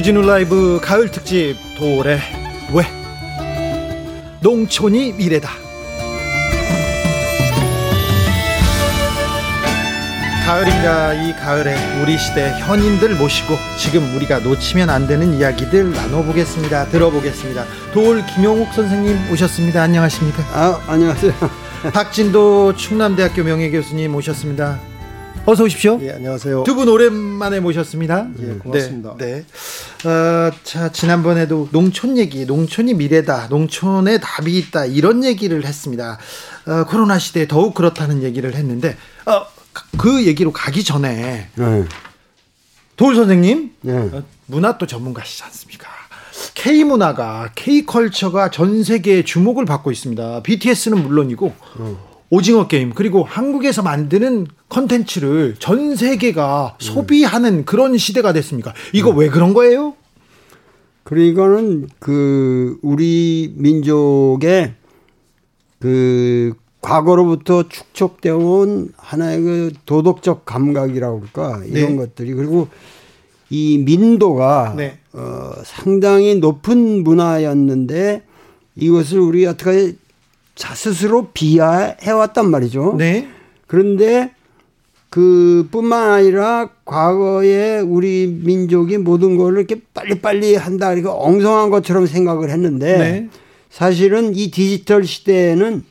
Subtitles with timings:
[0.00, 2.18] 주진우 라이브 가을 특집 도래
[2.72, 2.84] 왜
[4.40, 5.50] 농촌이 미래다
[10.46, 11.12] 가을입니다.
[11.12, 16.86] 이 가을에 우리 시대 현인들 모시고 지금 우리가 놓치면 안 되는 이야기들 나눠보겠습니다.
[16.86, 17.66] 들어보겠습니다.
[17.92, 19.82] 도올 김용욱 선생님 오셨습니다.
[19.82, 20.42] 안녕하십니까?
[20.54, 21.34] 아, 안녕하세요.
[21.92, 24.80] 박진도 충남대학교 명예교수님 오셨습니다.
[25.46, 25.98] 어서 오십시오.
[26.02, 26.64] 예, 안녕하세요.
[26.64, 28.26] 두 분 오랜만에 모셨습니다.
[28.40, 29.14] 예, 고맙습니다.
[29.18, 29.26] 네.
[29.26, 29.44] 네.
[30.06, 36.18] 어, 자, 지난번에도 농촌 얘기, 농촌이 미래다, 농촌에 답이 있다, 이런 얘기를 했습니다.
[36.66, 39.46] 어, 코로나 시대에 더욱 그렇다는 얘기를 했는데, 어,
[39.98, 41.84] 그 얘기로 가기 전에, 네.
[42.96, 43.92] 도울 선생님, 네.
[43.92, 45.88] 어, 문화 또 전문가시지 않습니까?
[46.54, 50.42] K 문화가 K 컬처가 전 세계에 주목을 받고 있습니다.
[50.42, 52.09] BTS는 물론이고 어.
[52.30, 56.80] 오징어 게임 그리고 한국에서 만드는 컨텐츠를 전 세계가 음.
[56.80, 58.72] 소비하는 그런 시대가 됐습니까?
[58.92, 59.18] 이거 음.
[59.18, 59.94] 왜 그런 거예요?
[61.02, 64.74] 그리고 이거는 그 우리 민족의
[65.80, 71.96] 그 과거로부터 축적되어 온 하나의 그 도덕적 감각이라고 할까 이런 네.
[71.96, 72.68] 것들이 그리고
[73.50, 74.98] 이 민도가 네.
[75.12, 78.22] 어, 상당히 높은 문화였는데
[78.76, 79.94] 이것을 우리 어떻게
[80.60, 82.96] 자 스스로 비하해왔단 말이죠.
[82.98, 83.26] 네.
[83.66, 84.30] 그런데
[85.08, 92.98] 그뿐만 아니라 과거에 우리 민족이 모든 걸 이렇게 빨리빨리 한다 그러니까 엉성한 것처럼 생각을 했는데
[92.98, 93.28] 네.
[93.70, 95.82] 사실은 이 디지털 시대에는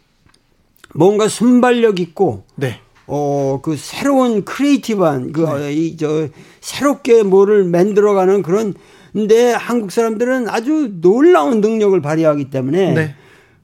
[0.93, 2.79] 뭔가 순발력 있고 네.
[3.07, 6.29] 어그 새로운 creative한 그이저 네.
[6.61, 8.75] 새롭게 뭐를 만들어가는 그런
[9.13, 13.15] 근데 한국 사람들은 아주 놀라운 능력을 발휘하기 때문에 네.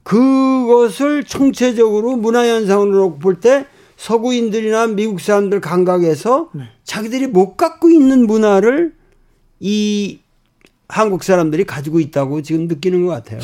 [0.06, 6.64] 그것을 총체적으로 문화현상으로 볼 때 서구인들이나 미국 사람들 감각에서 네.
[6.84, 8.92] 자기들이 못 갖고 있는 문화를
[9.58, 10.20] 이
[10.88, 13.40] 한국 사람들이 가지고 있다고 지금 느끼는 것 같아요.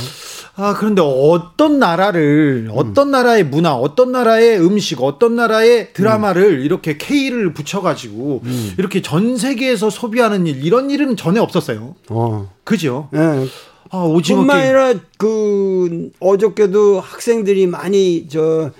[0.54, 3.10] 아, 그런데 어떤 나라를, 어떤 음.
[3.12, 6.60] 나라의 문화, 어떤 나라의 음식, 어떤 나라의 드라마를 음.
[6.60, 8.74] 이렇게 K를 붙여가지고 음.
[8.78, 11.96] 이렇게 전 세계에서 소비하는 일, 이런 일은 전에 없었어요.
[12.10, 12.52] 어.
[12.64, 13.08] 그죠?
[13.10, 13.46] 네.
[13.92, 18.70] 아, 오징어 뿐만 아니라 그 어저께도 학생들이 많이 저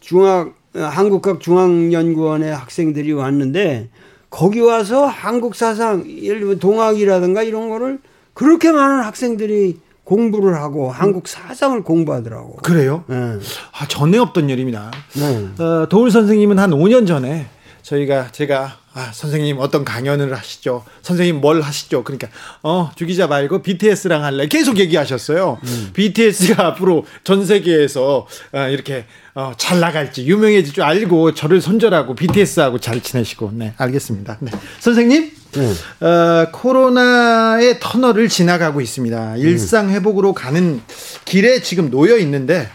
[0.00, 3.88] 중학 한국학 중앙연구원의 학생들이 왔는데
[4.28, 8.00] 거기 와서 한국 사상 예를 들면 동학이라든가 이런 거를
[8.34, 12.56] 그렇게 많은 학생들이 공부를 하고 한국 사상을 공부하더라고.
[12.56, 13.04] 그래요?
[13.06, 13.16] 네.
[13.16, 14.90] 아, 전에 없던 일입니다.
[15.14, 15.62] 네.
[15.62, 17.46] 어, 도울 선생님은 한 5년 전에
[17.86, 20.84] 저희가 제가 아, 선생님 어떤 강연을 하시죠?
[21.02, 22.02] 선생님 뭘 하시죠?
[22.02, 22.28] 그러니까
[22.62, 24.48] 어, 주기자 말고 BTS랑 할래.
[24.48, 25.60] 계속 얘기하셨어요.
[25.62, 25.90] 음.
[25.92, 29.04] BTS가 앞으로 전 세계에서 어, 이렇게
[29.34, 34.38] 어, 잘 나갈지 유명해질 줄 알고 저를 손절하고 BTS하고 잘 지내시고 네, 알겠습니다.
[34.40, 34.50] 네.
[34.80, 36.04] 선생님 네.
[36.04, 39.36] 어, 코로나의 터널을 지나가고 있습니다.
[39.36, 40.82] 일상 회복으로 가는
[41.24, 42.68] 길에 지금 놓여 있는데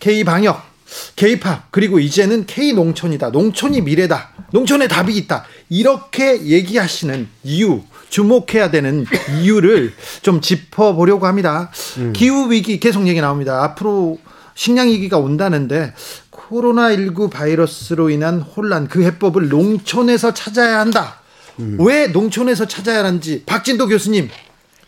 [0.00, 0.73] K 방역
[1.16, 3.30] K-팝 그리고 이제는 K-농촌이다.
[3.30, 4.30] 농촌이 미래다.
[4.52, 5.44] 농촌에 답이 있다.
[5.68, 9.06] 이렇게 얘기하시는 이유 주목해야 되는
[9.42, 11.70] 이유를 좀 짚어보려고 합니다.
[11.98, 12.12] 음.
[12.14, 13.62] 기후 위기 계속 얘기 나옵니다.
[13.64, 14.18] 앞으로
[14.54, 15.94] 식량 위기가 온다는데
[16.30, 21.20] 코로나19 바이러스로 인한 혼란 그 해법을 농촌에서 찾아야 한다.
[21.58, 21.76] 음.
[21.80, 24.28] 왜 농촌에서 찾아야 하는지 박진도 교수님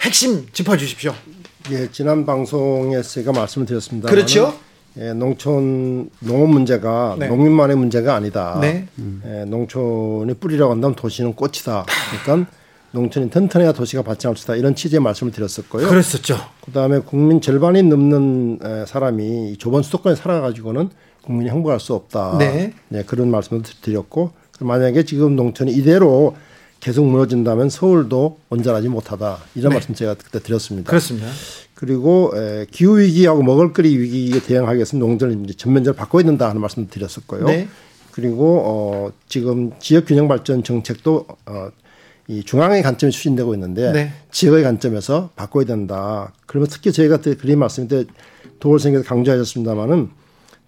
[0.00, 1.14] 핵심 짚어 주십시오.
[1.72, 4.08] 예, 지난 방송에서 제가 말씀을 드렸습니다.
[4.08, 4.56] 그렇죠.
[4.98, 7.28] 예, 농촌 농업 문제가 네.
[7.28, 8.58] 농민만의 문제가 아니다.
[8.60, 8.86] 네.
[9.26, 11.84] 예, 농촌이 뿌리라고 한다면 도시는 꽃이다.
[12.24, 12.50] 그러니까
[12.92, 14.56] 농촌이 튼튼해야 도시가 발전할 수 있다.
[14.56, 15.88] 이런 취지의 말씀을 드렸었고요.
[15.88, 16.36] 그랬었죠.
[16.64, 20.88] 그다음에 국민 절반이 넘는 사람이 좁은 수도권에 살아가지고는
[21.22, 22.38] 국민이 행복할 수 없다.
[22.38, 22.72] 네.
[22.88, 26.34] 네 그런 말씀을 드렸고 만약에 지금 농촌이 이대로
[26.86, 29.38] 계속 무너진다면 서울도 온전하지 못하다.
[29.56, 29.74] 이런 네.
[29.74, 30.88] 말씀 제가 그때 드렸습니다.
[30.88, 31.26] 그렇습니다.
[31.74, 36.86] 그리고 에, 기후 위기하고 먹을거리 위기에 대응하기 위해서 농전을 이제 전면적으로 바꿔야 된다 하는 말씀을
[36.88, 37.46] 드렸었고요.
[37.46, 37.66] 네.
[38.12, 41.68] 그리고 어, 지금 지역 균형 발전 정책도 어,
[42.28, 44.12] 이 중앙의 관점이 추진되고 있는데 네.
[44.30, 46.32] 지역의 관점에서 바꿔야 된다.
[46.46, 48.10] 그러면 특히 저희가 그림 말씀때 드
[48.60, 50.10] 도올생에서 강조하셨습니다마는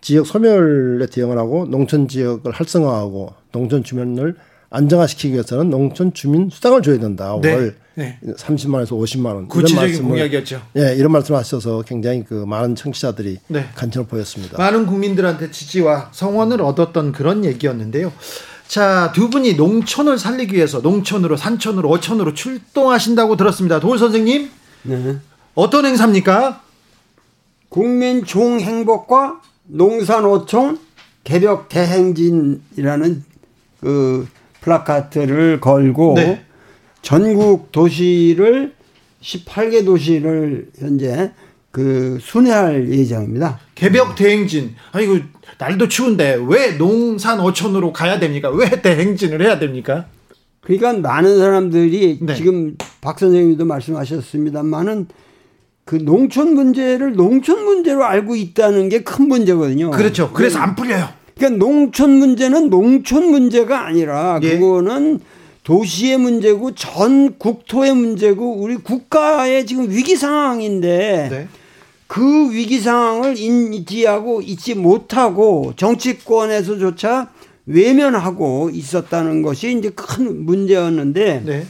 [0.00, 4.34] 지역 소멸에 대응을 하고 농촌 지역을 활성화하고 농촌 주민을
[4.70, 7.38] 안정화시키기 위해서는 농촌 주민 수당을 줘야 된다.
[7.40, 7.54] 네.
[7.54, 8.18] 월 네.
[8.22, 9.48] 30만 원에서 50만 원.
[9.48, 10.62] 구체적인 공약이었죠.
[10.76, 13.66] 예, 이런 말씀을 하셔서 굉장히 그 많은 청취자들이 네.
[13.74, 14.56] 관심을 보였습니다.
[14.58, 18.12] 많은 국민들한테 지지와 성원을 얻었던 그런 얘기였는데요.
[18.68, 23.80] 자, 두 분이 농촌을 살리기 위해서 농촌으로 산촌으로 어촌으로 출동하신다고 들었습니다.
[23.80, 24.50] 도울 선생님.
[24.82, 25.16] 네.
[25.54, 26.62] 어떤 행사입니까?
[27.70, 30.78] 국민 종행복과 농산어촌
[31.24, 33.24] 개벽 대행진이라는
[33.80, 34.28] 그
[34.68, 36.44] 플라카트를 걸고 네.
[37.02, 38.74] 전국 도시를
[39.22, 41.32] 18개 도시를 현재
[41.70, 43.58] 그 순회할 예정입니다.
[43.74, 44.74] 개벽 대행진.
[44.92, 45.18] 아이고
[45.58, 48.50] 날도 추운데 왜 농산 어촌으로 가야 됩니까?
[48.50, 50.06] 왜 대행진을 해야 됩니까?
[50.60, 52.34] 그러니까 많은 사람들이 네.
[52.34, 55.06] 지금 박 선생님도 말씀하셨습니다만은
[55.84, 59.90] 그 농촌 문제를 농촌 문제로 알고 있다는 게 큰 문제거든요.
[59.90, 60.30] 그렇죠.
[60.32, 61.08] 그래서 안 풀려요.
[61.38, 64.58] 그러니까 농촌 문제는 농촌 문제가 아니라 예.
[64.58, 65.20] 그거는
[65.62, 71.48] 도시의 문제고 전 국토의 문제고 우리 국가의 지금 위기 상황인데 네.
[72.06, 77.30] 그 위기 상황을 인지하고 잊지 못하고 정치권에서조차
[77.66, 81.66] 외면하고 있었다는 것이 이제 큰 문제였는데 네.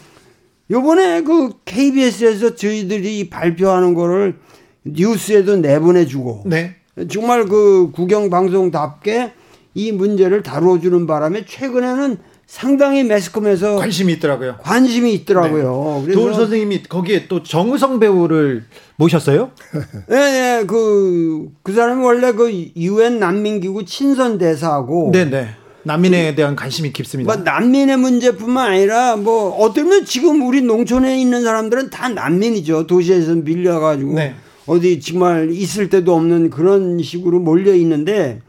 [0.71, 4.37] 요번에 그 KBS에서 저희들이 발표하는 거를
[4.85, 6.77] 뉴스에도 내보내주고 네.
[7.11, 9.33] 정말 그 국영 방송답게
[9.79, 12.17] 이 문제를 다뤄주는 바람에 최근에는
[12.49, 14.57] 상당히 매스컴에서 관심이 있더라고요.
[14.61, 16.03] 관심이 있더라고요.
[16.05, 16.13] 네.
[16.15, 18.65] 도울 선생님이 거기에 또 정우성 배우를
[18.97, 19.53] 모셨어요?
[20.09, 25.13] 네, 네, 그, 그 사람이 원래 그 유엔 난민기구 친선 대사하고.
[25.13, 25.31] 네네.
[25.31, 25.49] 네.
[25.85, 27.33] 난민에 대한 관심이 깊습니다.
[27.33, 32.89] 뭐 난민의 문제뿐만 아니라 뭐 어쩌면 지금 우리 농촌에 있는 사람들은 다 난민이죠.
[32.89, 34.35] 도시에서 밀려가지고 네.
[34.67, 38.41] 어디 정말 있을 데도 없는 그런 식으로 몰려 있는데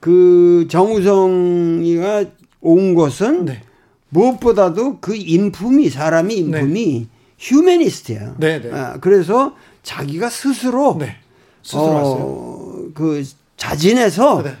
[0.00, 2.24] 그 정우성이가
[2.62, 3.62] 온 것은 네.
[4.08, 7.06] 무엇보다도 그 인품이 사람이 인품이 네.
[7.38, 8.34] 휴메니스트야.
[8.38, 8.70] 네, 네.
[8.72, 11.16] 아, 그래서 자기가 스스로 네.
[11.62, 12.92] 스스로 어, 왔어요.
[12.94, 13.24] 그
[13.56, 14.54] 자진해서 네.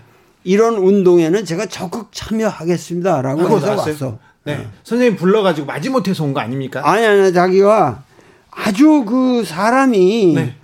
[0.44, 4.18] 이런 운동에는 제가 적극 참여하겠습니다라고 해서 왔어.
[4.44, 4.56] 네.
[4.56, 4.66] 네.
[4.84, 6.80] 선생님 불러가지고 마지못해서 온 거 아닙니까?
[6.88, 8.02] 아니 아니 자기가
[8.50, 10.54] 아주 그 사람이 네.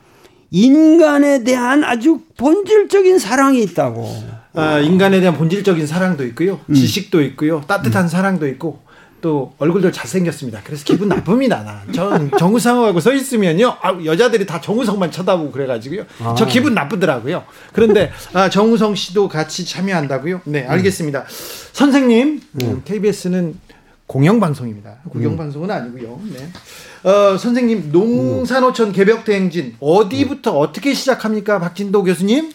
[0.51, 4.36] 인간에 대한 아주 본질적인 사랑이 있다고.
[4.57, 6.61] 아, 인간에 대한 본질적인 사랑도 있고요.
[6.69, 6.75] 음.
[6.75, 7.61] 지식도 있고요.
[7.67, 8.09] 따뜻한 음.
[8.09, 8.81] 사랑도 있고
[9.21, 10.61] 또 얼굴도 잘생겼습니다.
[10.65, 11.63] 그래서 기분 나쁩니다.
[11.63, 11.83] 나.
[11.93, 13.77] 전 정우성하고 서 있으면요.
[13.81, 16.05] 아, 여자들이 다 정우성만 쳐다보고 그래가지고요.
[16.23, 16.35] 아.
[16.37, 17.45] 저 기분 나쁘더라고요.
[17.73, 20.43] 그런데 아, 정우성 씨도 같이 참여한다고요?
[20.45, 21.21] 네, 알겠습니다.
[21.21, 21.27] 음.
[21.73, 22.83] 선생님, 음.
[22.85, 23.59] KBS는
[24.07, 24.99] 공영방송입니다.
[25.11, 26.21] 국영방송은 아니고요.
[26.33, 27.11] 네.
[27.11, 30.59] 어, 선생님, 농산어촌 개벽대행진 어디부터 음.
[30.61, 31.59] 어떻게 시작합니까?
[31.59, 32.53] 박진도 교수님?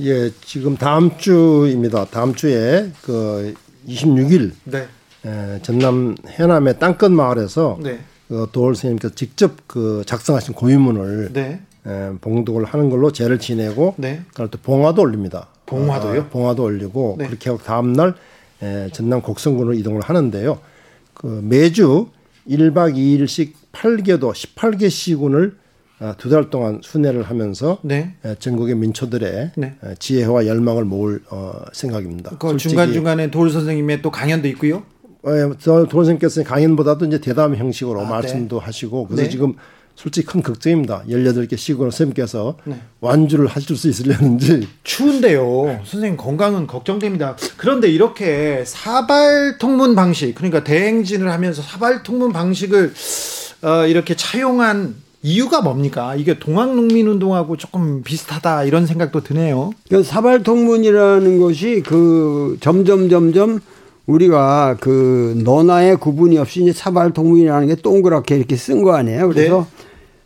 [0.00, 2.04] 예, 지금 다음 주입니다.
[2.04, 3.54] 다음 주에 그
[3.86, 4.86] 26일 네.
[5.26, 7.98] 에, 전남 해남의 땅끝 마을에서 네.
[8.28, 11.60] 그 도월 선생님께서 직접 그 작성하신 고유문을 네.
[11.86, 14.22] 에, 봉독을 하는 걸로 제를 지내고 네.
[14.34, 15.48] 그날 또 봉화도 올립니다.
[15.66, 16.20] 봉화도요?
[16.20, 17.26] 어, 봉화도 올리고 네.
[17.26, 18.14] 그렇게 하고 다음 날
[18.62, 20.60] 에, 전남 곡성군으로 이동을 하는데요.
[21.14, 22.08] 그 매주
[22.48, 25.67] 1박 2일씩 8개도 18개 시군을 아,
[26.18, 28.14] 두 달 동안 순회를 하면서 네.
[28.38, 29.74] 전국의 민초들의 네.
[29.98, 32.36] 지혜와 열망을 모을 어, 생각입니다.
[32.38, 34.82] 그 중간 중간에 돌 선생님의 또 강연도 있고요.
[35.26, 38.10] 예, 도선생께서 강연보다도 이제 대담 형식으로 아, 네.
[38.10, 38.64] 말씀도 네.
[38.64, 39.28] 하시고 그래서 네.
[39.28, 39.54] 지금
[39.96, 41.02] 솔직히 큰 걱정입니다.
[41.08, 42.76] 18개 시골 선생님께서 네.
[43.00, 44.68] 완주를 하실 수 있으려는지.
[44.84, 45.80] 추운데요.
[45.84, 47.36] 선생님 건강은 걱정됩니다.
[47.56, 52.94] 그런데 이렇게 사발 통문 방식, 그러니까 대행진을 하면서 사발 통문 방식을
[53.62, 56.14] 어, 이렇게 차용한 이유가 뭡니까?
[56.14, 59.72] 이게 동학농민운동하고 조금 비슷하다 이런 생각도 드네요.
[59.88, 63.60] 그러니까 사발 통문이라는 것이 그 점점 점점
[64.06, 69.28] 우리가 그 너나의 구분이 없이 이제 사발 통문이라는 게 동그랗게 이렇게 쓴 거 아니에요.
[69.28, 69.66] 그래서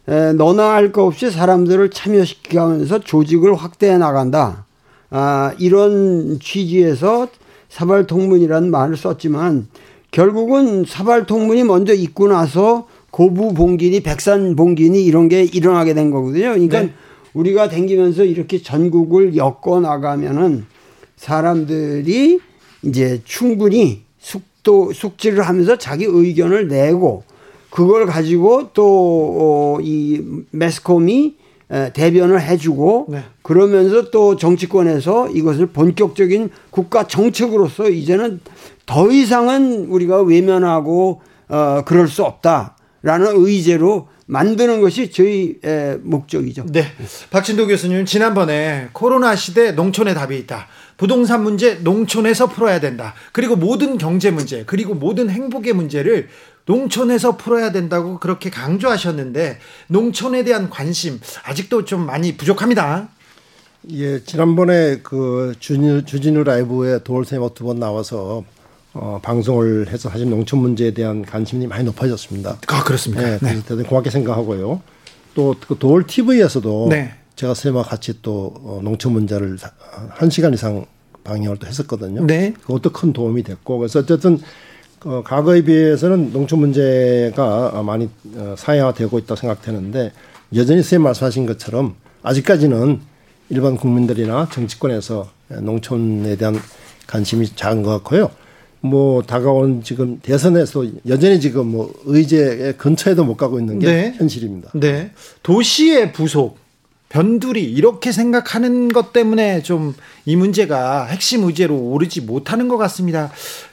[0.07, 0.15] 네.
[0.15, 4.67] 에, 너나 할 거 없이 사람들을 참여시키면서 조직을 확대해 나간다.
[5.11, 7.29] 아, 이런 취지에서
[7.69, 9.69] 사발 통문이라는 말을 썼지만
[10.11, 16.55] 결국은 사발 통문이 먼저 있고 나서 고부 봉기니 백산 봉기니 이런 게 일어나게 된 거거든요.
[16.55, 16.93] 그러니까 네.
[17.35, 20.65] 우리가 댕기면서 이렇게 전국을 엮어 나가면은
[21.17, 22.41] 사람들이
[22.83, 27.23] 이제 충분히 숙도 숙지를 하면서 자기 의견을 내고
[27.71, 31.37] 그걸 가지고 또이 어, 매스컴이
[31.93, 33.25] 대변을 해주고 네.
[33.43, 38.41] 그러면서 또 정치권에서 이것을 본격적인 국가 정책으로서 이제는
[38.87, 42.72] 더 이상은 우리가 외면하고 어 그럴 수 없다
[43.03, 45.57] 라는 의제로 만드는 것이 저희
[46.03, 46.67] 목적이죠.
[46.71, 46.87] 네.
[47.31, 50.69] 박진도 교수님 지난번에 코로나 시대 농촌의 답이 있다.
[50.97, 53.15] 부동산 문제 농촌에서 풀어야 된다.
[53.33, 56.29] 그리고 모든 경제 문제, 그리고 모든 행복의 문제를
[56.65, 63.09] 농촌에서 풀어야 된다고 그렇게 강조하셨는데 농촌에 대한 관심 아직도 좀 많이 부족합니다.
[63.91, 68.45] 예, 지난번에 그 주진우, 주진우 라이브에 도올쌤 두번 나와서
[68.95, 72.59] 어, 방송을 해서 사실 농촌 문제에 대한 관심이 많이 높아졌습니다.
[72.67, 73.23] 아, 그렇습니까?
[73.23, 73.63] 네, 그래서 네.
[73.63, 74.83] 대단히 고맙게 생각하고요.
[75.35, 77.15] 또 그 도올 TV에서도 네.
[77.37, 79.57] 제가 쌤과 같이 또 어, 농촌 문제를
[80.11, 80.85] 한 시간 이상
[81.25, 82.25] 방영을 또 했었거든요.
[82.27, 82.53] 네.
[82.63, 84.39] 그것도 큰 도움이 됐고 그래서 어쨌든
[85.05, 90.13] 어, 과거에 비해서는 농촌 문제가 많이 어, 사회화되고 있다고 생각되는데
[90.55, 93.01] 여전히 선생님 말씀하신 것처럼 아직까지는
[93.49, 95.29] 일반 국민들이나 정치권에서
[95.61, 96.61] 농촌에 대한
[97.07, 98.31] 관심이 작은 것 같고요.
[98.83, 104.15] 뭐 다가온 지금 대선에서 여전히 지금 뭐 의제 근처에도 못 가고 있는 게 네.
[104.17, 104.71] 현실입니다.
[104.75, 105.13] 네.
[105.43, 106.59] 도시의 부속
[107.09, 113.31] 변두리 이렇게 생각하는 것 때문에 좀 이 문제가 핵심 의제로 오르지 못하는 것 같습니다.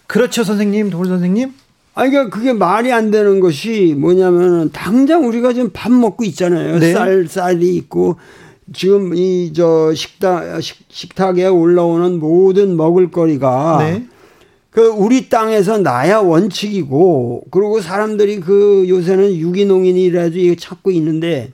[0.07, 1.53] 그렇죠, 선생님, 돌 선생님?
[1.93, 6.79] 아니, 그러니까 그게 말이 안 되는 것이 뭐냐면 당장 우리가 지금 밥 먹고 있잖아요.
[6.79, 6.93] 네.
[6.93, 8.17] 쌀, 쌀이 있고
[8.73, 14.05] 지금 이 저 식당, 식, 탁에 올라오는 모든 먹을거리가 네.
[14.79, 21.51] 그 우리 땅에서 나야 원칙이고 그리고 사람들이 그 요새는 유기농인이라도 찾고 있는데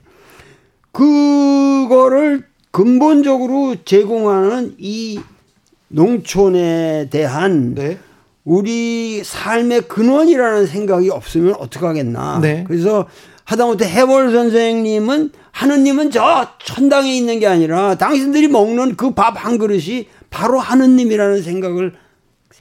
[0.92, 5.18] 그거를 근본적으로 제공하는 이
[5.88, 7.98] 농촌에 대한 네.
[8.44, 12.38] 우리 삶의 근원이라는 생각이 없으면 어떡하겠나.
[12.40, 12.62] 네.
[12.64, 13.08] 그래서
[13.42, 20.06] 하다못해 해월 선생님은 하느님은 저 천당에 있는 게 아니라 당신들이 먹는 그 밥 한 그릇이
[20.30, 21.94] 바로 하느님이라는 생각을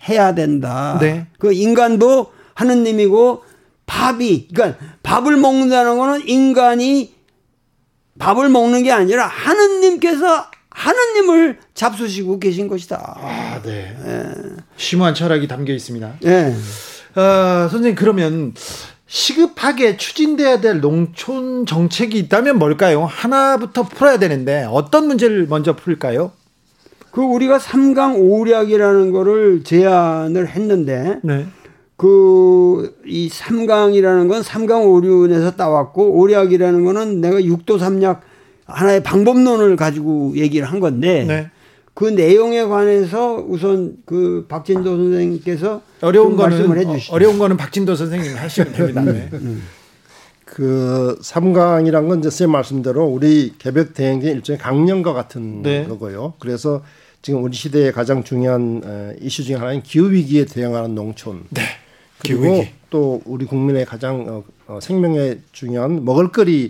[0.10, 0.98] 해야 된다.
[1.00, 1.28] 네.
[1.40, 3.44] 그 인간도 하느님이고
[3.86, 7.14] 밥이 그러니까 밥을 먹는다는 거는 인간이
[8.18, 13.18] 밥을 먹는 게 아니라 하느님께서 하느님을 잡수시고 계신 것이다.
[13.18, 13.96] 아, 네.
[14.06, 14.32] 예.
[14.78, 16.16] 심오한 철학이 담겨 있습니다.
[16.26, 16.54] 예.
[17.20, 18.54] 어, 선생님 그러면
[19.08, 23.06] 시급하게 추진돼야 될 농촌 정책이 있다면 뭘까요?
[23.06, 26.32] 하나부터 풀어야 되는데 어떤 문제를 먼저 풀까요?
[27.16, 31.46] 그 우리가 삼강 오략이라는 거를 제안을 했는데 네.
[31.96, 38.20] 그이 삼강이라는 건 삼강 오륜에서 따왔고 오략이라는 거는 내가 육도 삼약
[38.66, 41.52] 하나의 방법론을 가지고 얘기를 한 건데 네.
[41.94, 47.14] 그 내용에 관해서 우선 그 박진도 선생님께서 어려운 거는 말씀을 해주시죠.
[47.14, 49.02] 어려운 거는 박진도 선생님 하시면 됩니다.
[49.04, 49.30] 네.
[49.32, 49.64] 음.
[50.44, 55.86] 그 삼강이란 건 이제 쌤 말씀대로 우리 개벽 대행의 일종의 강령과 같은 네.
[55.88, 56.34] 거고요.
[56.40, 56.82] 그래서
[57.26, 61.46] 지금 우리 시대의 가장 중요한 이슈 중에 하나인 기후 위기에 대응하는 농촌.
[61.50, 61.64] 네.
[62.20, 66.70] 그리고 또 우리 국민의 가장 어, 어, 생명에 중요한 먹을거리의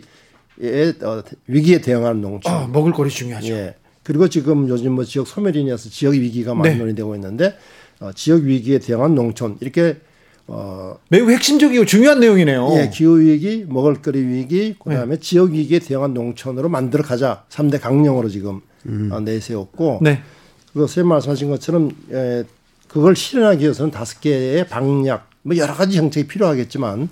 [1.03, 2.53] 어, 위기에 대응하는 농촌.
[2.53, 3.51] 아, 먹을거리 중요하죠.
[3.51, 3.75] 예.
[4.03, 6.75] 그리고 지금 요즘 뭐 지역 소멸 인해서 지역 위기가 많이 네.
[6.77, 7.57] 논의되고 있는데
[7.99, 9.97] 어, 지역 위기에 대응한 농촌 이렇게
[10.47, 12.69] 어 매우 핵심적이고 중요한 내용이네요.
[12.77, 15.19] 예, 기후 위기, 먹을거리 위기, 그다음에 네.
[15.19, 17.43] 지역 위기에 대응한 농촌으로 만들어 가자.
[17.49, 19.09] 3대 강령으로 지금 음.
[19.11, 20.21] 어, 내세웠고 네.
[20.75, 22.43] 그거 쌤 말씀하신 것처럼 예,
[22.89, 27.07] 그걸 실현하기 위해서는 다섯 개의 방약 뭐 여러 가지 정책이 필요하겠지만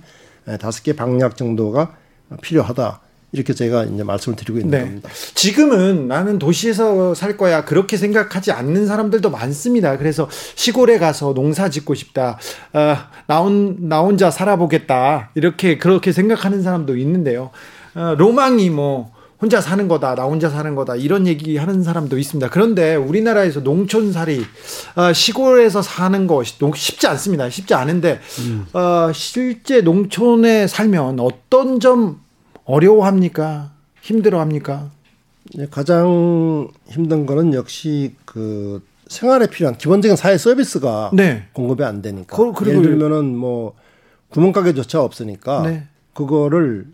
[0.48, 1.96] 예, 다섯 개 방약 정도가
[2.42, 3.00] 필요하다.
[3.32, 4.84] 이렇게 제가 이제 말씀을 드리고 있는 네.
[4.84, 5.08] 겁니다.
[5.34, 9.96] 지금은 나는 도시에서 살 거야 그렇게 생각하지 않는 사람들도 많습니다.
[9.96, 12.38] 그래서 시골에 가서 농사 짓고 싶다.
[12.74, 15.30] 어, 나, 혼, 나 혼자 살아보겠다.
[15.34, 17.50] 이렇게 그렇게 생각하는 사람도 있는데요.
[17.94, 22.50] 어, 로망이 뭐 혼자 사는 거다, 나 혼자 사는 거다, 이런 얘기 하는 사람도 있습니다.
[22.50, 24.42] 그런데 우리나라에서 농촌살이,
[24.96, 27.50] 어, 시골에서 사는 거 쉽지 않습니다.
[27.50, 28.66] 쉽지 않은데, 음.
[28.72, 32.20] 어, 실제 농촌에 살면 어떤 점
[32.64, 33.72] 어려워합니까?
[34.00, 34.90] 힘들어합니까?
[35.54, 41.44] 네, 가장 힘든 거는 역시 그 생활에 필요한 기본적인 사회 서비스가 네.
[41.52, 42.36] 공급이 안 되니까.
[42.36, 43.74] 그, 예를 들면은 뭐
[44.30, 45.86] 구멍가게조차 없으니까 네.
[46.14, 46.86] 그거를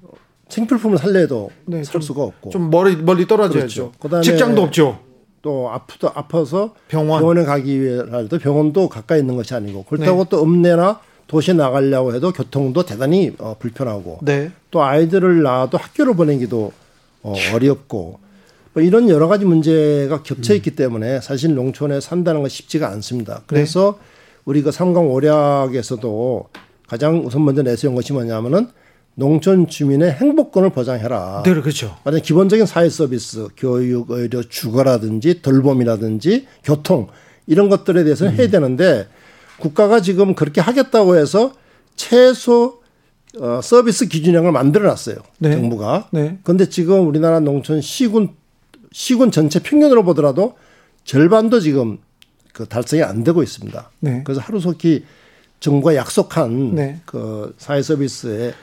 [0.51, 3.93] 생필품을 살려도 네, 살 수가 없고 좀 멀리 멀리 떨어져야죠.
[3.99, 4.23] 그렇죠.
[4.23, 4.99] 직장도 없죠.
[5.43, 7.21] 또 아프다 아파서 병원.
[7.21, 10.31] 병원 에 가기 위해라도 병원도 가까이 있는 것이 아니고 그렇다고 네.
[10.31, 14.51] 또 읍내나 도시에 나가려고 해도 교통도 대단히 어, 불편하고 네.
[14.71, 16.73] 또 아이들을 낳아도 학교를 보내기도
[17.23, 18.19] 어, 어렵고
[18.73, 20.77] 뭐 이런 여러 가지 문제가 겹쳐 있기 음.
[20.77, 23.43] 때문에 사실 농촌에 산다는 건 쉽지가 않습니다.
[23.47, 24.07] 그래서 네.
[24.45, 26.49] 우리 그 삼강 오략에서도
[26.87, 28.69] 가장 우선 먼저 내세운 것이 뭐냐면은
[29.15, 31.43] 농촌 주민의 행복권을 보장해라.
[31.45, 31.97] 네, 그렇죠.
[32.05, 37.09] 만약 기본적인 사회 서비스, 교육, 의료, 주거라든지 돌봄이라든지 교통
[37.47, 38.39] 이런 것들에 대해서는 음.
[38.39, 39.09] 해야 되는데
[39.59, 41.53] 국가가 지금 그렇게 하겠다고 해서
[41.97, 42.81] 최소
[43.39, 45.17] 어, 서비스 기준형을 만들어놨어요.
[45.39, 45.53] 네.
[45.53, 46.09] 정부가.
[46.13, 46.39] 네.
[46.43, 48.31] 그런데 지금 우리나라 농촌 시군
[48.93, 50.57] 시군 전체 평균으로 보더라도
[51.05, 51.99] 절반도 지금
[52.53, 53.91] 그 달성이 안 되고 있습니다.
[54.01, 54.23] 네.
[54.25, 55.05] 그래서 하루속히
[55.61, 57.01] 정부가 약속한 네.
[57.07, 58.55] 그 사회 서비스의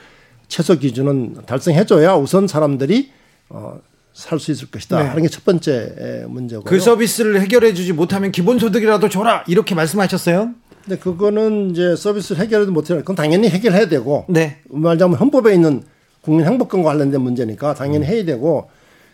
[0.48, 3.10] 최소 기준은 달성해줘야 우선 사람들이
[3.50, 3.78] 어,
[4.14, 5.08] 살 수 있을 것이다 네.
[5.08, 6.64] 하는 게 첫 번째 문제고.
[6.64, 10.50] 그 서비스를 해결해주지 못하면 기본소득이라도 줘라 이렇게 말씀하셨어요.
[10.84, 12.98] 근데 그거는 이제 서비스를 해결해도 못해요.
[12.98, 14.24] 그건 당연히 해결해야 되고.
[14.28, 14.58] 네.
[14.70, 15.82] 말하자면 헌법에 있는
[16.22, 18.68] 국민 행복권과 관련된 문제니까 당연히 해야 되고.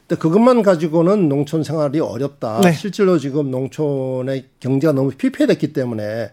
[0.06, 2.60] 근데 그것만 가지고는 농촌 생활이 어렵다.
[2.62, 2.72] 네.
[2.72, 6.30] 실제로 지금 농촌의 경제가 너무 피폐됐기 때문에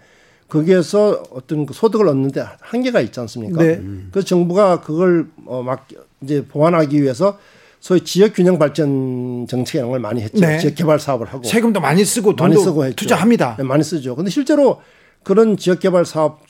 [0.51, 3.63] 거기에서 어떤 그 소득을 얻는데 한계가 있지 않습니까?
[3.63, 3.81] 네.
[4.11, 5.87] 그래서 정부가 그걸 어 막
[6.21, 7.39] 이제 보완하기 위해서
[7.79, 10.39] 소위 지역 균형 발전 정책 이런 걸 많이 했죠.
[10.39, 10.59] 네.
[10.59, 12.95] 지역 개발 사업을 하고 세금도 많이 쓰고 돈도 많이 쓰고 했죠.
[12.97, 13.55] 투자합니다.
[13.57, 14.15] 네, 많이 쓰죠.
[14.15, 14.81] 근데 실제로
[15.23, 16.41] 그런 지역 개발 사업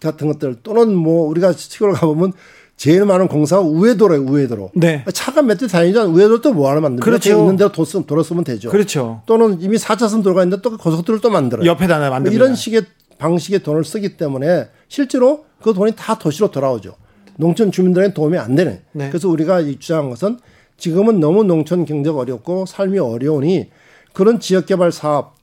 [0.00, 2.32] 같은 것들 또는 뭐 우리가 시골 가보면
[2.76, 4.70] 제일 많은 공사가 우회도로예요, 우회도로.
[4.76, 5.04] 네.
[5.12, 6.02] 차가 몇 대 다니죠.
[6.04, 7.30] 우회도로 또 뭐 하나 만들면 그렇죠.
[7.40, 8.70] 있는 대로 도, 도로 쓰면 되죠.
[8.70, 9.22] 그렇죠.
[9.26, 11.66] 또는 이미 4차선 도로가 있는데 또 고속도로를 또 만들어요.
[11.66, 12.82] 옆에다 하나 만들어 이런 식의
[13.18, 16.94] 방식의 돈을 쓰기 때문에 실제로 그 돈이 다 도시로 돌아오죠.
[17.36, 18.80] 농촌 주민들에게 도움이 안 되는.
[18.92, 19.08] 네.
[19.08, 20.38] 그래서 우리가 주장한 것은
[20.76, 23.70] 지금은 너무 농촌 경제가 어렵고 삶이 어려우니
[24.12, 25.36] 그런 지역 개발 사업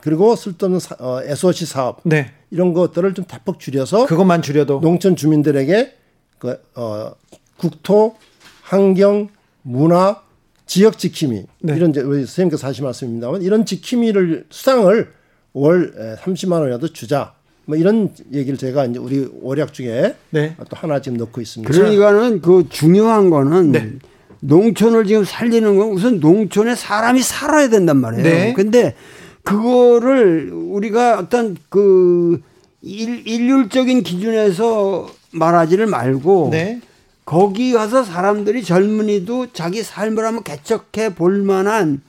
[0.00, 2.32] 그리고 쓸데없는 사, 어, SOC 사업 네.
[2.50, 5.94] 이런 것들을 좀 대폭 줄여서 그것만 줄여도 농촌 주민들에게
[6.38, 7.12] 그, 어,
[7.58, 8.16] 국토,
[8.62, 9.28] 환경,
[9.62, 10.22] 문화,
[10.66, 11.76] 지역 지킴이 네.
[11.76, 15.12] 이런 이제 선생님께서 하신 말씀입니다만 이런 지킴이를 수당을
[15.52, 17.34] 월 30만 원이라도 주자.
[17.66, 20.56] 뭐 이런 얘기를 제가 이제 우리 월약 중에 네.
[20.58, 21.72] 또 하나 지금 넣고 있습니다.
[21.72, 23.92] 그러니까는 그 중요한 거는 네.
[24.40, 28.22] 농촌을 지금 살리는 건 우선 농촌에 사람이 살아야 된단 말이에요.
[28.24, 28.52] 네.
[28.54, 28.94] 근데
[29.42, 32.40] 그거를 우리가 어떤 그
[32.82, 36.80] 일, 일률적인 기준에서 말하지를 말고 네.
[37.24, 42.02] 거기 가서 사람들이 젊은이도 자기 삶을 한번 개척해 볼 만한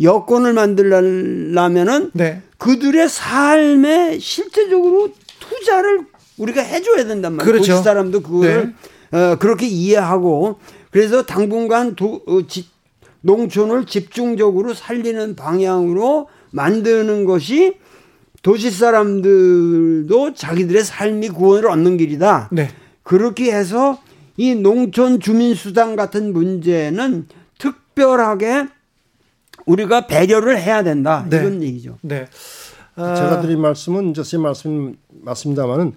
[0.00, 2.42] 여건을 만들려면은 네.
[2.58, 5.10] 그들의 삶에 실제적으로
[5.40, 6.06] 투자를
[6.38, 7.52] 우리가 해줘야 된단 말이에요.
[7.52, 7.72] 그렇죠.
[7.72, 8.74] 도시 사람도 그거를
[9.10, 9.18] 네.
[9.18, 10.58] 어, 그렇게 이해하고
[10.90, 12.66] 그래서 당분간 도, 어, 지,
[13.22, 17.74] 농촌을 집중적으로 살리는 방향으로 만드는 것이
[18.42, 22.48] 도시 사람들도 자기들의 삶이 구원을 얻는 길이다.
[22.52, 22.70] 네.
[23.02, 24.00] 그렇게 해서
[24.36, 27.26] 이 농촌 주민 수당 같은 문제는
[27.58, 28.66] 특별하게
[29.66, 31.26] 우리가 배려를 해야 된다.
[31.28, 31.38] 네.
[31.38, 31.98] 이런 얘기죠.
[32.02, 32.26] 네.
[32.96, 33.14] 아.
[33.14, 35.94] 제가 드린 말씀은 이제 제 말씀 맞습니다만은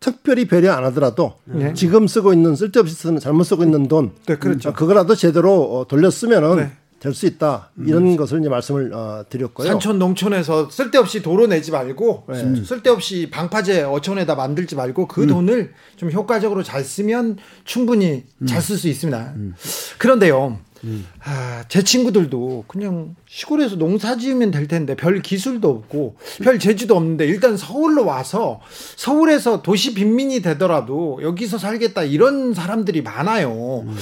[0.00, 1.72] 특별히 배려 안 하더라도 네.
[1.72, 4.72] 지금 쓰고 있는 쓸데없이 쓰는 잘못 쓰고 있는 돈 네, 그렇죠.
[4.74, 6.72] 그거라도 제대로 어, 돌려 쓰면은 네.
[7.04, 8.16] 될수 있다 이런 음.
[8.16, 9.68] 것을 이제 말씀을 어, 드렸고요.
[9.68, 12.64] 산촌 농촌에서 쓸데없이 도로 내지 말고 네.
[12.64, 15.28] 쓸데없이 방파제 어촌에다 만들지 말고 그 음.
[15.28, 18.46] 돈을 좀 효과적으로 잘 쓰면 충분히 음.
[18.46, 19.32] 잘쓸 수 있습니다.
[19.36, 19.54] 음.
[19.98, 20.58] 그런데요.
[20.84, 21.06] 음.
[21.24, 27.26] 아, 제 친구들도 그냥 시골에서 농사 지으면 될 텐데 별 기술도 없고 별 재주도 없는데
[27.26, 28.60] 일단 서울로 와서
[28.96, 33.84] 서울에서 도시 빈민이 되더라도 여기서 살겠다 이런 사람들이 많아요.
[33.86, 33.96] 음.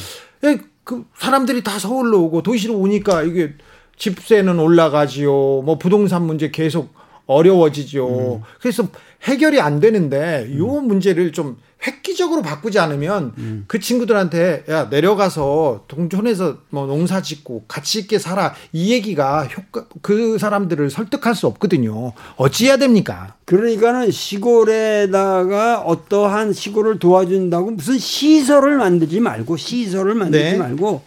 [0.45, 3.55] 예, 그 사람들이 다 서울로 오고 도시로 오니까 이게
[3.97, 5.31] 집세는 올라가지요.
[5.31, 6.93] 뭐 부동산 문제 계속
[7.27, 8.37] 어려워지죠.
[8.37, 8.43] 음.
[8.61, 8.89] 그래서
[9.23, 10.59] 해결이 안 되는데 음.
[10.59, 11.57] 요 문제를 좀
[11.87, 13.65] 획기적으로 바꾸지 않으면 음.
[13.67, 20.39] 그 친구들한테 야 내려가서 동촌에서 뭐 농사 짓고 같이 있게 살아 이 얘기가 효과 그
[20.39, 22.13] 사람들을 설득할 수 없거든요.
[22.37, 23.35] 어찌해야 됩니까?
[23.47, 30.59] 그러니까는 시골에다가 어떠한 시골을 도와준다고 무슨 시설을 만들지 말고 시설을 만들지 네.
[30.59, 31.03] 말고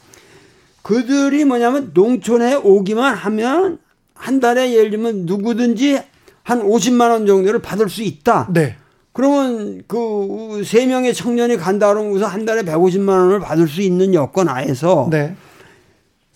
[0.82, 3.80] 그들이 뭐냐면 농촌에 오기만 하면
[4.16, 6.00] 한 달에 예를 들면 누구든지
[6.44, 8.50] 한 50만 원 정도를 받을 수 있다.
[8.52, 8.76] 네.
[9.14, 14.48] 그러면 그 세 명의 청년이 간다 그러면 한 달에 150만 원을 받을 수 있는 여건
[14.48, 15.36] 하에서 네.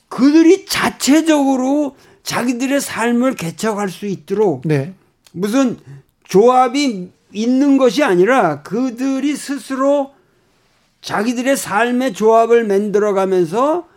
[0.07, 4.93] 그들이 자체적으로 자기들의 삶을 개척할 수 있도록 네.
[5.31, 5.77] 무슨
[6.23, 10.11] 조합이 있는 것이 아니라 그들이 스스로
[11.01, 13.87] 자기들의 삶의 조합을 만들어 가면서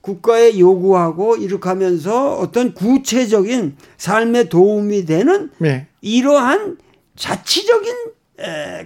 [0.00, 5.86] 국가에 요구하고 이렇게 하면서 어떤 구체적인 삶에 도움이 되는 네.
[6.00, 6.78] 이러한
[7.16, 7.94] 자치적인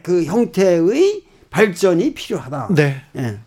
[0.03, 2.71] 그 형태의 발전이 필요하다.
[2.75, 3.03] 네.
[3.17, 3.39] 예.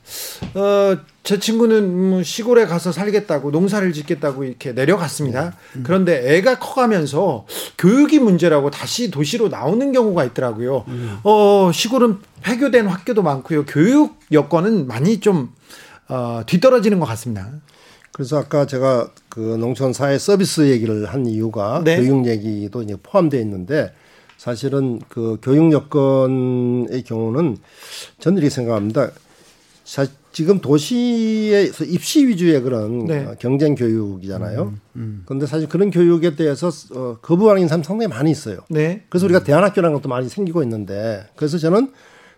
[0.57, 5.57] 어, 제 친구는 뭐 시골에 가서 살겠다고 농사를 짓겠다고 이렇게 내려갔습니다.
[5.75, 5.83] 음.
[5.85, 7.45] 그런데 애가 커가면서
[7.77, 10.85] 교육이 문제라고 다시 도시로 나오는 경우가 있더라고요.
[10.87, 11.17] 음.
[11.25, 13.65] 어, 시골은 폐교된 학교도 많고요.
[13.65, 15.51] 교육 여건은 많이 좀
[16.09, 17.51] 어, 뒤떨어지는 것 같습니다.
[18.11, 21.97] 그래서 아까 제가 그 농촌 사회 서비스 얘기를 한 이유가 네.
[21.97, 23.93] 교육 얘기도 이제 포함되어 있는데
[24.37, 27.57] 사실은 그 교육 여건의 경우는
[28.19, 29.11] 저는 이렇게 생각합니다.
[29.83, 33.25] 사, 지금 도시에서 입시 위주의 그런 네.
[33.25, 34.63] 어, 경쟁 교육이잖아요.
[34.63, 35.23] 음, 음.
[35.25, 38.59] 그런데 사실 그런 교육에 대해서 어, 거부하는 사람 상당히 많이 있어요.
[38.69, 39.03] 네.
[39.09, 41.91] 그래서 우리가 대안학교라는 것도 많이 생기고 있는데 그래서 저는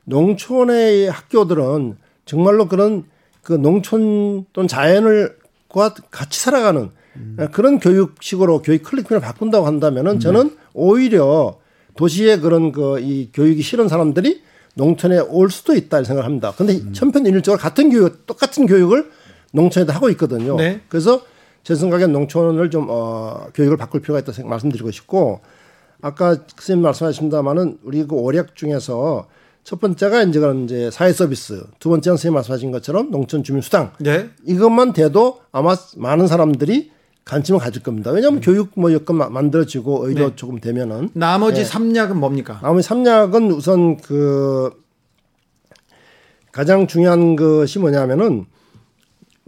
[0.05, 3.05] 농촌의 학교들은 정말로 그런
[3.43, 7.47] 그 농촌 또는 자연을과 같이 살아가는 음.
[7.51, 10.19] 그런 교육식으로 교육 클리크를 바꾼다고 한다면은 음.
[10.19, 11.59] 저는 오히려
[11.95, 14.41] 도시의 그런 그 이 교육이 싫은 사람들이
[14.75, 16.53] 농촌에 올 수도 있다 생각을 합니다.
[16.55, 16.93] 근데 음.
[16.93, 19.11] 천편일률적으로 같은 교육, 똑같은 교육을
[19.51, 20.55] 농촌에도 하고 있거든요.
[20.55, 20.81] 네.
[20.87, 21.21] 그래서
[21.63, 25.41] 제 생각엔 농촌을 좀, 어, 교육을 바꿀 필요가 있다 생각 말씀드리고 싶고
[26.01, 29.27] 아까 선생님 말씀하셨습니다만은 우리 그 오략 중에서
[29.69, 33.91] 첫 번째가 이제 그런 이제 사회 서비스, 두 번째는 선생님 말씀하신 것처럼 농촌 주민 수당.
[33.99, 34.31] 네.
[34.47, 36.89] 이것만 돼도 아마 많은 사람들이
[37.23, 38.09] 관심을 가질 겁니다.
[38.09, 38.41] 왜냐하면 음.
[38.41, 40.35] 교육 뭐 여건 만들어지고 오히려 네.
[40.35, 41.65] 조금 되면은 나머지 네.
[41.65, 42.59] 삼약은 뭡니까?
[42.63, 44.71] 나머지 삼약은 우선 그
[46.51, 48.47] 가장 중요한 것이 뭐냐면은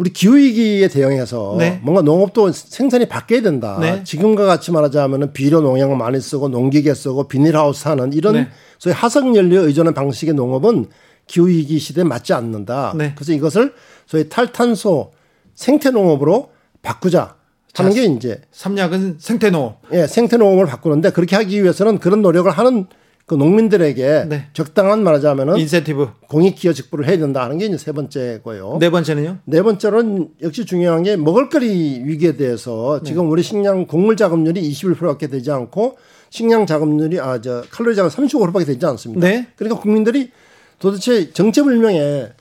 [0.01, 1.79] 우리 기후 위기에 대응해서 네.
[1.83, 3.77] 뭔가 농업도 생산이 바뀌어야 된다.
[3.79, 4.03] 네.
[4.03, 8.47] 지금과 같이 말하자면은 비료 농약을 많이 쓰고 농기계 쓰고 비닐하우스 하는 이런 네.
[8.79, 10.87] 소위 화석 연료 의존한 방식의 농업은
[11.27, 12.95] 기후 위기 시대에 맞지 않는다.
[12.97, 13.13] 네.
[13.15, 13.75] 그래서 이것을
[14.07, 15.11] 소위 탈탄소
[15.53, 16.49] 생태 농업으로
[16.81, 17.35] 바꾸자.
[17.75, 19.81] 하는 게 이제 삼약은 생태농업.
[19.93, 22.87] 예, 생태농업을 바꾸는데 그렇게 하기 위해서는 그런 노력을 하는
[23.31, 24.47] 그 농민들에게 네.
[24.51, 28.79] 적당한 말하자면은 인센티브 공익 기여 직부를 해야 된다 하는 게 이제 세 번째고요.
[28.81, 29.37] 네 번째는요?
[29.45, 33.07] 네 번째로는 역시 중요한 게 먹을거리 위기에 대해서 네.
[33.07, 35.95] 지금 우리 식량 곡물 자급률이 21%밖에 되지 않고
[36.29, 39.25] 식량 자급률이 아 저 칼로리 자급 35%밖에 되지 않습니다.
[39.25, 39.47] 네.
[39.55, 40.31] 그러니까 국민들이
[40.79, 42.33] 도대체 정체불명의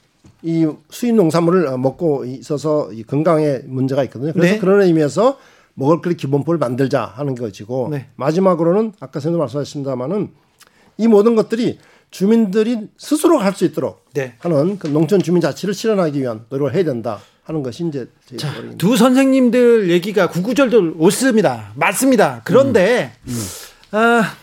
[0.43, 4.33] 이 수입 농산물을 먹고 있어서 이 건강에 문제가 있거든요.
[4.33, 4.59] 그래서 네.
[4.59, 5.39] 그런 의미에서
[5.75, 8.09] 먹을 거리 기본법을 만들자 하는 것이고 네.
[8.17, 10.50] 마지막으로는 아까 선생님 말씀하셨습니다마는
[11.01, 11.79] 이 모든 것들이
[12.11, 14.35] 주민들이 스스로 할수 있도록 네.
[14.41, 18.97] 하는 그 농촌 주민 자치를 실현하기 위한 노력을 해야 된다 하는 것이 이제 자, 두
[18.97, 21.73] 선생님들 얘기가 구구절절 옳습니다.
[21.77, 22.43] 맞습니다.
[22.45, 23.33] 그런데 음.
[23.33, 23.97] 음.
[23.97, 24.35] 아,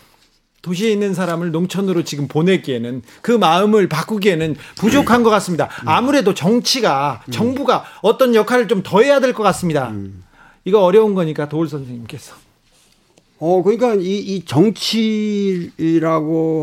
[0.62, 5.70] 도시에 있는 사람을 농촌으로 지금 보내기에는 그 마음을 바꾸기에는 부족한 것 같습니다.
[5.86, 9.94] 아무래도 정치가 정부가 어떤 역할을 좀 더 해야 될 것 같습니다.
[10.66, 12.34] 이거 어려운 거니까 도울 선생님께서.
[13.40, 15.88] 어 그러니까 이, 이 정치라고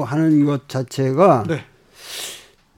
[0.04, 1.64] 하는 것 자체가 네.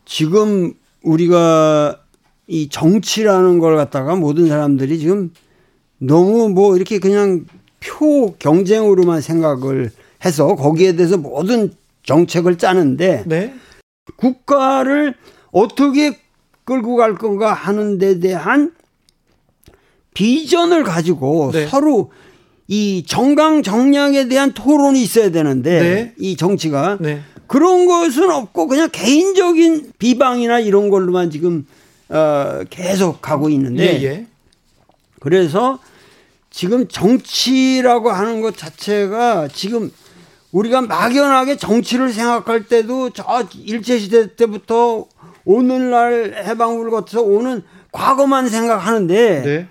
[0.05, 2.01] 지금 우리가
[2.47, 5.33] 이 정치라는 걸 갖다가 모든 사람들이 지금
[5.99, 7.47] 너무 뭐 이렇게 그냥
[7.81, 9.91] 표 경쟁으로만 생각을
[10.25, 13.55] 해서 거기에 대해서 모든 정책을 짜는데 네.
[14.17, 15.15] 국가를
[15.53, 16.19] 어떻게
[16.65, 18.75] 끌고 갈 건가 하는 데 대한
[20.15, 21.67] 비전을 가지고 네.
[21.67, 22.11] 서로
[22.69, 26.15] 이 정강 정량에 대한 토론이 있어야 되는데 네.
[26.19, 27.21] 이 정치가 네.
[27.47, 31.67] 그런 것은 없고 그냥 개인적인 비방이나 이런 걸로만 지금
[32.09, 34.27] 어 계속 가고 있는데 예, 예.
[35.21, 35.79] 그래서
[36.51, 39.93] 지금 정치라고 하는 것 자체가 지금
[40.51, 45.07] 우리가 막연하게 정치를 생각할 때도 저 일제시대 때부터
[45.45, 49.67] 오늘날 해방을 거쳐서 오는 과거만 생각하는데 네.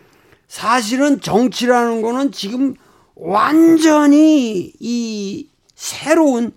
[0.48, 2.76] 사실은 정치라는 거는 지금
[3.16, 6.52] 완전히 이 새로운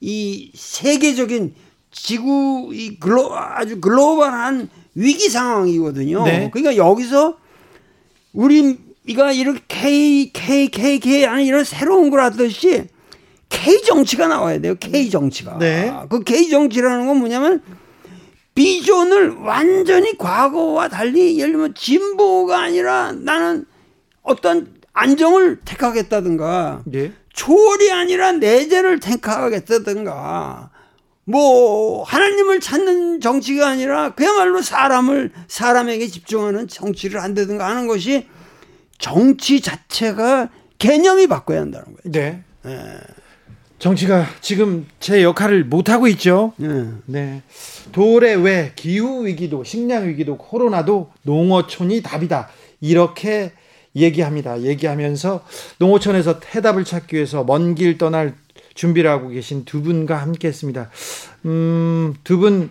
[0.00, 1.54] 이 세계적인
[1.90, 6.24] 지구 이 글로 아주 글로벌한 위기 상황이거든요.
[6.24, 6.50] 네.
[6.52, 7.38] 그러니까 여기서
[8.32, 12.84] 우리가 이렇게 K K K K 하는 이런 새로운 걸 하듯이
[13.48, 14.74] K 정치가 나와야 돼요.
[14.80, 15.58] K 정치가.
[15.58, 15.92] 네.
[16.08, 17.62] 그 K 정치라는 건 뭐냐면
[18.54, 23.66] 비전을 완전히 과거와 달리 예를 들면 진보가 아니라 나는
[24.22, 27.12] 어떤 안정을 택하겠다든가 네.
[27.32, 30.70] 초월이 아니라 내재를 택하겠다든가
[31.24, 38.26] 뭐 하나님을 찾는 정치가 아니라 그야말로 사람을 사람에게 집중하는 정치를 한다든가 하는 것이
[38.98, 42.02] 정치 자체가 개념이 바꿔야 한다는 거예요.
[42.04, 42.42] 네.
[42.64, 42.98] 네.
[43.78, 46.52] 정치가 지금 제 역할을 못 하고 있죠.
[46.56, 46.86] 네.
[47.06, 47.42] 네.
[47.92, 52.48] 도래 왜 기후 위기도 식량 위기도 코로나도 농어촌이 답이다.
[52.80, 53.52] 이렇게
[53.96, 54.60] 얘기합니다.
[54.62, 55.44] 얘기하면서
[55.78, 58.34] 농어촌에서 해답을 찾기 위해서 먼 길 떠날
[58.74, 60.90] 준비를 하고 계신 두 분과 함께 했습니다.
[61.44, 62.70] 음, 두 분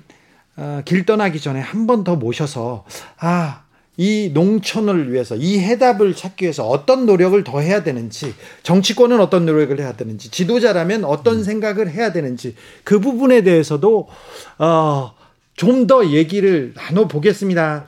[0.58, 2.86] 어, 길 떠나기 전에 한 번 더 모셔서
[3.20, 3.64] 아,
[3.98, 9.78] 이 농촌을 위해서 이 해답을 찾기 위해서 어떤 노력을 더 해야 되는지 정치권은 어떤 노력을
[9.80, 11.44] 해야 되는지 지도자라면 어떤 음.
[11.44, 14.08] 생각을 해야 되는지 그 부분에 대해서도
[14.60, 15.14] 어,
[15.56, 17.86] 좀 더 얘기를 나눠 보겠습니다.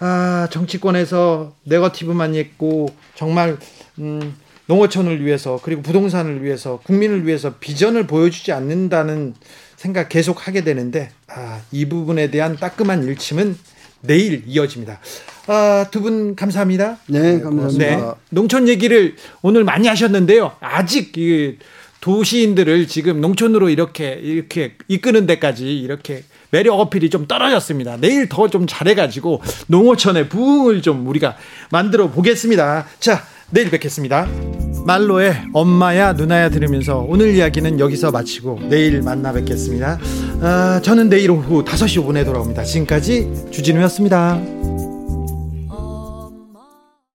[0.00, 3.56] 아, 정치권에서 네거티브만 있고 정말
[3.98, 9.34] 음, 농어촌을 위해서 그리고 부동산을 위해서 국민을 위해서 비전을 보여주지 않는다는
[9.76, 13.56] 생각 계속 하게 되는데 아, 이 부분에 대한 따끔한 일침은
[14.02, 15.00] 내일 이어집니다.
[15.46, 16.98] 아, 두 분 감사합니다.
[17.06, 17.84] 네, 감사합니다.
[17.84, 20.52] 네, 농촌 얘기를 오늘 많이 하셨는데요.
[20.60, 21.58] 아직 이
[22.00, 27.96] 도시인들을 지금 농촌으로 이렇게 이렇게 이끄는 데까지 이렇게 매력 어필이 좀 떨어졌습니다.
[27.98, 31.36] 내일 더 좀 잘해가지고 농어촌의 부흥을 좀 우리가
[31.72, 32.86] 만들어 보겠습니다.
[33.00, 34.26] 자, 내일 뵙겠습니다.
[34.86, 39.98] 말로의 엄마야 누나야 들으면서 오늘 이야기는 여기서 마치고 내일 만나 뵙겠습니다.
[40.40, 42.62] 아, 저는 내일 오후 5시 5분에 돌아옵니다.
[42.64, 44.85] 지금까지 주진우였습니다.